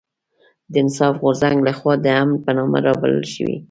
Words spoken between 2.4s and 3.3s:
په نامه رابلل